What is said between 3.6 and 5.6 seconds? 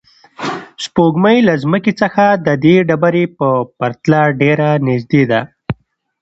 پرتله ډېره نږدې ده.